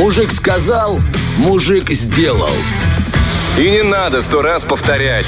[0.00, 0.98] Мужик сказал,
[1.36, 2.48] мужик сделал.
[3.58, 5.26] И не надо сто раз повторять.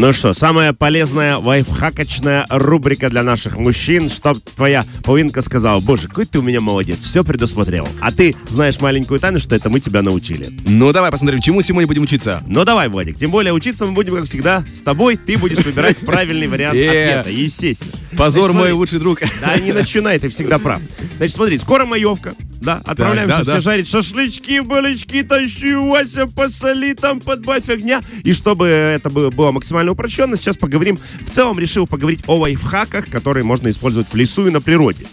[0.00, 6.24] Ну что, самая полезная лайфхакочная рубрика для наших мужчин, чтоб твоя половинка сказала, боже, какой
[6.24, 7.88] ты у меня молодец, все предусмотрел.
[8.00, 10.50] А ты знаешь маленькую тайну, что это мы тебя научили.
[10.64, 12.44] Ну, давай посмотрим, чему сегодня будем учиться.
[12.46, 15.16] Ну давай, Владик, тем более учиться мы будем, как всегда, с тобой.
[15.16, 17.18] Ты будешь выбирать правильный вариант Э.
[17.18, 17.92] ответа, естественно.
[18.16, 19.18] Позор мой лучший друг.
[19.40, 20.80] Да, не начинай, ты всегда прав.
[21.16, 22.34] Значит, смотри, скоро маевка.
[22.60, 23.60] Да, отправляемся да, все да.
[23.60, 28.00] жарить шашлычки, балычки, тащи, Вася, посоли, там, подбавь огня.
[28.24, 33.44] И чтобы это было, максимально упрощенно, сейчас поговорим, в целом решил поговорить о лайфхаках, которые
[33.44, 35.06] можно использовать в лесу и на природе.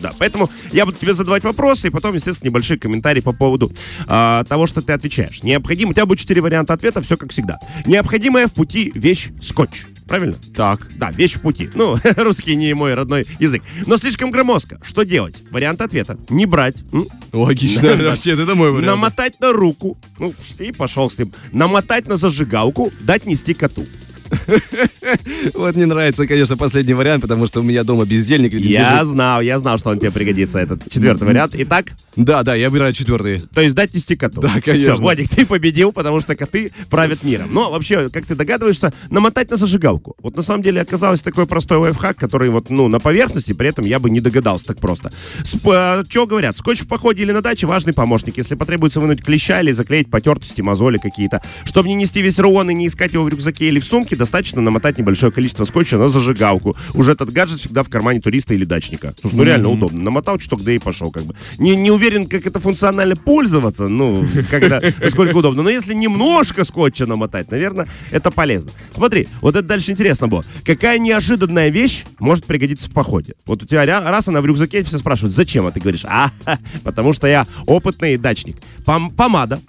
[0.00, 3.72] Да, поэтому я буду тебе задавать вопросы, и потом, естественно, небольшие комментарии по поводу
[4.06, 5.42] а, того, что ты отвечаешь.
[5.42, 7.58] Необходимо, у тебя будет четыре варианта ответа, все как всегда.
[7.86, 9.86] Необходимая в пути вещь скотч.
[10.06, 10.36] Правильно?
[10.54, 10.86] Так.
[10.96, 11.70] Да, вещь в пути.
[11.74, 13.62] Ну, русский не мой родной язык.
[13.86, 14.78] Но слишком громоздко.
[14.84, 15.42] Что делать?
[15.50, 16.18] Вариант ответа.
[16.28, 16.82] Не брать.
[16.92, 17.94] м, Логично.
[18.10, 18.86] Вообще, это мой вариант.
[18.86, 19.98] Намотать на руку.
[20.18, 21.32] Ну, и пошел с ним.
[21.52, 22.92] Намотать на зажигалку.
[23.00, 23.86] Дать нести коту.
[25.54, 28.52] Вот мне нравится, конечно, последний вариант, потому что у меня дома бездельник.
[28.54, 28.70] лежит.
[28.70, 31.54] Я знал, я знал, что он тебе пригодится, этот четвертый вариант.
[31.56, 33.40] Итак, Да, да, я выбираю четвертый.
[33.54, 34.40] то есть дать нести коту.
[34.40, 34.94] Да, конечно.
[34.94, 37.48] Все, Владик, ты победил, потому что коты правят миром.
[37.52, 40.16] Но вообще, как ты догадываешься, намотать на зажигалку.
[40.22, 43.84] Вот на самом деле оказалось такой простой лайфхак, который вот, ну, на поверхности, при этом
[43.84, 45.12] я бы не догадался так просто.
[45.44, 46.56] Что говорят?
[46.56, 48.36] Скотч в походе или на даче важный помощник.
[48.36, 51.42] Если потребуется вынуть клеща или заклеить потертости, мозоли какие-то.
[51.64, 54.60] Чтобы не нести весь рулон и не искать его в рюкзаке или в сумке, достаточно
[54.60, 56.76] намотать небольшое количество скотча на зажигалку.
[56.94, 59.14] Уже этот гаджет всегда в кармане туриста или дачника.
[59.20, 60.02] Слушай, ну реально удобно.
[60.02, 61.34] Намотал чуток, да и пошел как бы.
[61.58, 65.62] Не, не уверен, как это функционально пользоваться, ну, когда, насколько удобно.
[65.62, 68.72] Но если немножко скотча намотать, наверное, это полезно.
[68.90, 70.44] Смотри, вот это дальше интересно было.
[70.64, 73.34] Какая неожиданная вещь может пригодиться в походе?
[73.46, 75.66] Вот у тебя раз она в рюкзаке, все спрашивают, зачем?
[75.66, 76.30] А ты говоришь, а,
[76.82, 78.56] потому что я опытный дачник.
[78.84, 79.60] Пом- помада,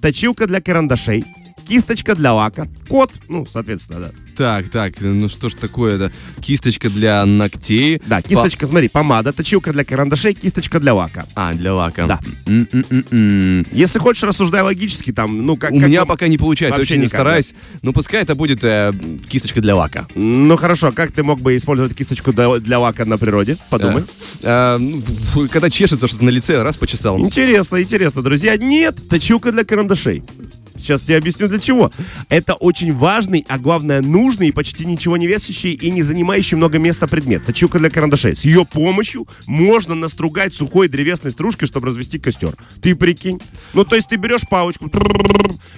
[0.00, 1.24] точилка для карандашей,
[1.66, 4.10] кисточка для лака, кот, ну, соответственно, да.
[4.36, 6.10] Так, так, ну что ж такое-то?
[6.40, 8.00] Кисточка для ногтей.
[8.06, 11.26] Да, кисточка, смотри, помада, точилка для карандашей, кисточка для лака.
[11.34, 12.06] А, для лака.
[12.06, 12.20] Да.
[12.46, 13.66] М-м-м-м.
[13.72, 15.72] Если хочешь, рассуждай логически, там, ну, как...
[15.72, 17.54] У как меня вам- пока не получается, Вообще очень никак, стараюсь.
[17.82, 18.92] Но пускай это будет э,
[19.28, 20.06] кисточка для лака.
[20.14, 23.58] Ну, хорошо, как ты мог бы использовать кисточку для, для лака на природе?
[23.70, 24.02] Подумай.
[24.42, 27.18] Э, э, ну, когда чешется что-то на лице, раз почесал.
[27.18, 28.56] Интересно, интересно, друзья.
[28.56, 30.22] Нет, точилка для карандашей.
[30.82, 31.90] Сейчас я объясню для чего.
[32.28, 36.78] Это очень важный, а главное нужный и почти ничего не весящий и не занимающий много
[36.78, 37.44] места предмет.
[37.46, 38.34] Точилка для карандашей.
[38.36, 42.54] С ее помощью можно настругать сухой древесной стружкой, чтобы развести костер.
[42.80, 43.40] Ты прикинь.
[43.74, 44.90] Ну, то есть ты берешь палочку,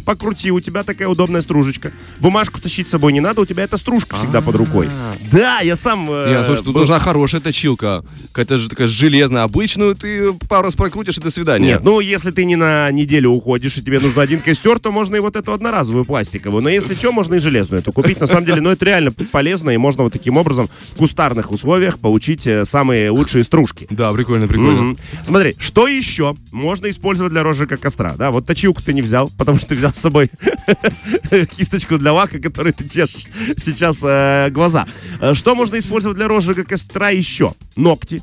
[0.05, 1.93] покрути, у тебя такая удобная стружечка.
[2.19, 4.89] Бумажку тащить с собой не надо, у тебя эта стружка всегда под рукой.
[5.31, 6.09] Да, я сам...
[6.11, 8.05] э, Не, слушай, тут нужна хорошая точилка.
[8.33, 9.43] Какая-то же такая железная.
[9.43, 11.67] Обычную ты пару раз прокрутишь и до свидания.
[11.67, 15.17] Нет, ну если ты не на неделю уходишь, и тебе нужен один костер, то можно
[15.17, 16.63] и вот эту одноразовую пластиковую.
[16.63, 18.21] Но если что, можно и железную эту купить.
[18.21, 21.99] На самом деле, ну это реально полезно, и можно вот таким образом в кустарных условиях
[21.99, 23.87] получить э, самые лучшие стружки.
[23.91, 24.83] Да, прикольно, прикольно.
[24.83, 24.99] Мгм.
[25.27, 28.15] Смотри, что еще можно использовать для розжига костра?
[28.17, 30.31] Да, вот точилку ты не взял, потому что ты взял с собой
[31.57, 33.27] кисточку для лака, которой ты чешешь
[33.57, 34.87] сейчас э, глаза.
[35.21, 37.55] Э, Что можно использовать для розжига костра еще?
[37.77, 38.23] Ногти,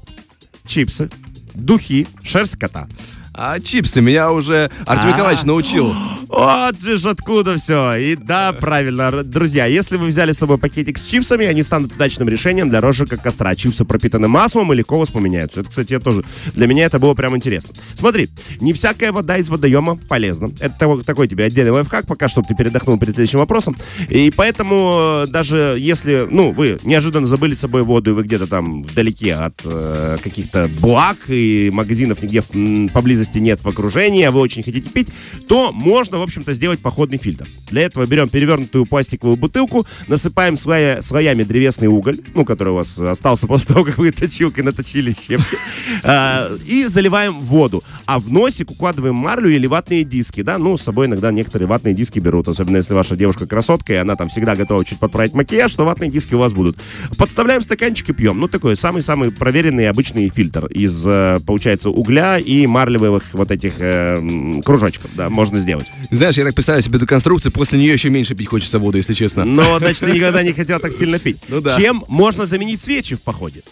[0.65, 1.09] чипсы,
[1.53, 2.87] духи, шерсть кота.
[3.33, 5.11] А чипсы меня уже Артем А.
[5.11, 5.93] Николаевич научил.
[6.33, 7.95] Вот же ж откуда все.
[7.95, 12.29] И да, правильно, друзья, если вы взяли с собой пакетик с чипсами, они станут удачным
[12.29, 13.53] решением для розжига костра.
[13.53, 15.59] Чипсы пропитаны маслом и легко воспламеняются.
[15.59, 17.73] Это, кстати, я тоже, для меня это было прям интересно.
[17.95, 18.29] Смотри,
[18.61, 20.51] не всякая вода из водоема полезна.
[20.61, 23.75] Это такой тебе отдельный лайфхак, пока чтобы ты передохнул перед следующим вопросом.
[24.09, 28.47] И поэтому э, даже если, ну, вы неожиданно забыли с собой воду, и вы где-то
[28.47, 34.23] там вдалеке от э, каких-то благ и магазинов нигде в- м, поблизости нет в окружении,
[34.23, 35.09] а вы очень хотите пить,
[35.49, 37.47] то можно, в общем-то, сделать походный фильтр.
[37.69, 42.99] Для этого берем перевернутую пластиковую бутылку, насыпаем слоя- слоями древесный уголь, ну, который у вас
[42.99, 45.57] остался после того, как вы точилкой наточили щепки,
[46.03, 47.83] а, и заливаем воду.
[48.05, 51.93] А в носик укладываем марлю или ватные диски, да, ну, с собой иногда некоторые ватные
[51.93, 55.73] диски берут, особенно если ваша девушка красотка, и она там всегда готова чуть подправить макияж,
[55.73, 56.77] то ватные диски у вас будут.
[57.17, 58.39] Подставляем стаканчик и пьем.
[58.39, 64.61] Ну, такой самый-самый проверенный обычный фильтр из, э, получается, угля и марлевых вот этих э,
[64.63, 65.87] кружочков, да, можно сделать.
[66.11, 69.13] Знаешь, я так представляю себе эту конструкцию, после нее еще меньше пить хочется воду, если
[69.13, 69.45] честно.
[69.45, 71.37] Но, значит, ты никогда не хотел так сильно пить.
[71.47, 71.77] Ну да.
[71.79, 73.63] Чем можно заменить свечи в походе?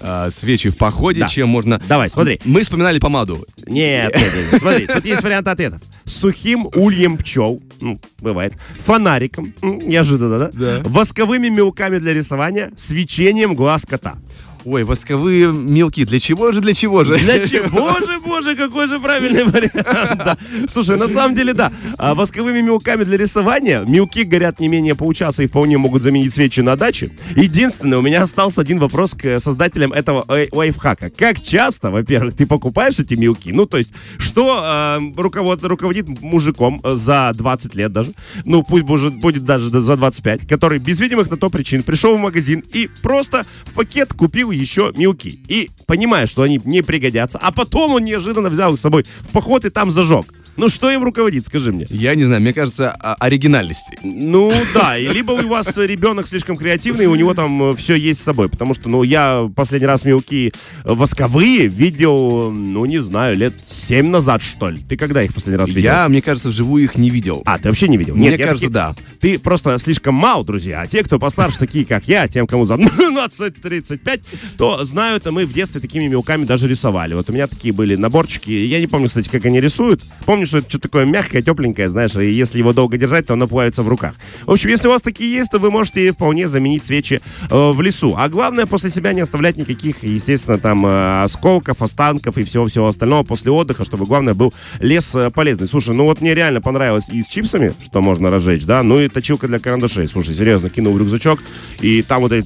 [0.00, 1.28] А, свечи в походе, Да.
[1.28, 1.80] чем можно...
[1.88, 2.40] Давай, смотри.
[2.44, 3.46] Мы вспоминали помаду.
[3.66, 4.60] Нет, нет, нет.
[4.60, 5.80] Смотри, тут есть варианты ответов.
[6.04, 8.54] Сухим ульем пчел, ну, бывает,
[8.84, 10.50] фонариком, неожиданно, да?
[10.52, 10.80] Да.
[10.84, 14.16] Восковыми мелками для рисования, свечением глаз кота.
[14.64, 16.04] Ой, восковые мелки.
[16.04, 17.18] Для чего же, для чего же?
[17.18, 17.68] Для чего?
[17.68, 20.38] Боже, боже, какой же правильный вариант.
[20.68, 21.70] Слушай, на самом деле, да.
[21.98, 26.60] А восковыми мелками для рисования мелки горят не менее получаса и вполне могут заменить свечи
[26.60, 27.10] на даче.
[27.36, 31.10] Единственное, у меня остался один вопрос к создателям этого лай- лайфхака.
[31.10, 33.52] Как часто, во-первых, ты покупаешь эти мелки?
[33.52, 38.12] Ну, то есть, что э, руковод- руководит мужиком э, за 20 лет даже,
[38.46, 42.64] ну, пусть будет даже за 25, который без видимых на то причин пришел в магазин
[42.72, 45.40] и просто в пакет купил еще мелки.
[45.48, 49.32] И понимая, что они не пригодятся, а потом он неожиданно взял их с собой в
[49.32, 50.26] поход и там зажег.
[50.56, 51.86] Ну, что им руководит, скажи мне?
[51.90, 53.98] Я не знаю, мне кажется, о- оригинальности.
[54.02, 58.20] Ну да, и либо у вас ребенок слишком креативный, и у него там все есть
[58.20, 58.48] с собой.
[58.48, 60.52] Потому что, ну, я последний раз мелки
[60.84, 64.80] восковые видел, ну, не знаю, лет 7 назад, что ли.
[64.80, 65.82] Ты когда их последний раз видел?
[65.90, 67.42] Я, мне кажется, вживую их не видел.
[67.46, 68.14] А, ты вообще не видел?
[68.14, 68.94] Мне я кажется, такие- да.
[69.20, 70.82] Ты просто слишком мал, друзья.
[70.82, 72.74] А те, кто постарше, такие как я, тем, кому за
[73.38, 74.20] 12-35,
[74.58, 77.14] то знают, а мы в детстве такими мелками даже рисовали.
[77.14, 78.50] Вот у меня такие были наборчики.
[78.50, 80.02] Я не помню, кстати, как они рисуют.
[80.26, 83.46] Помню, что это что-то такое мягкое, тепленькое, знаешь, и если его долго держать, то оно
[83.46, 84.14] плавится в руках.
[84.46, 87.20] В общем, если у вас такие есть, то вы можете вполне заменить свечи
[87.50, 88.14] э, в лесу.
[88.16, 93.22] А главное, после себя не оставлять никаких, естественно, там э, осколков, останков и всего-всего остального
[93.22, 95.68] после отдыха, чтобы, главное, был лес э, полезный.
[95.68, 99.08] Слушай, ну вот мне реально понравилось и с чипсами, что можно разжечь, да, ну и
[99.08, 100.08] точилка для карандашей.
[100.08, 101.40] Слушай, серьезно, кинул в рюкзачок,
[101.80, 102.44] и там вот эти...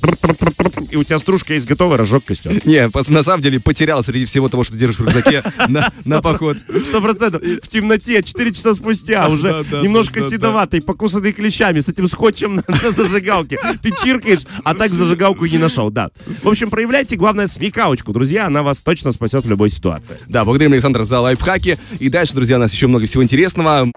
[0.90, 2.52] И у тебя стружка есть готовая, разжег костер.
[2.64, 6.56] Не, на самом деле потерял среди всего того, что держишь в рюкзаке на, на поход.
[6.88, 7.42] Сто процентов.
[7.42, 13.58] В темноте, 4 часа спустя, уже немножко седоватый, покусанный клещами, с этим скотчем на, зажигалке.
[13.82, 16.10] Ты чиркаешь, а так зажигалку и не нашел, да.
[16.42, 20.18] В общем, проявляйте, главное, смекалочку, друзья, она вас точно спасет в любой ситуации.
[20.26, 21.78] Да, благодарим Александра за лайфхаки.
[21.98, 23.90] И дальше, друзья, у нас еще много всего интересного.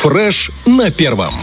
[0.00, 1.34] Фреш на первом.